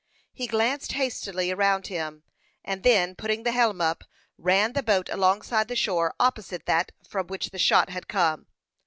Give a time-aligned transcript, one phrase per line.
[0.33, 2.23] He glanced hastily around him,
[2.65, 4.03] and then, putting the helm up,
[4.35, 8.47] ran the boat alongside the shore opposite that from which the shot had come.